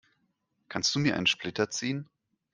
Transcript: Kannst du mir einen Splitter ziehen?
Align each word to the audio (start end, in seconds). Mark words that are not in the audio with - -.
Kannst 0.67 0.95
du 0.95 0.99
mir 0.99 1.15
einen 1.15 1.27
Splitter 1.27 1.69
ziehen? 1.69 2.09